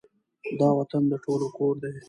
[0.59, 1.91] دا وطــن د ټولو کـــــــــــور دی